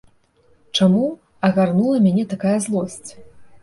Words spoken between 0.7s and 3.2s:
Чаму агарнула мяне такая злосць?